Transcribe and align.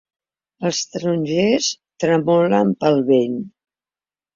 Els 0.69 0.79
tarongers 0.93 1.69
tremolen 2.05 2.77
pel 2.83 3.03
vent. 3.15 3.41